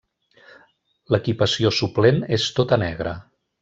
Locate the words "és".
2.39-2.51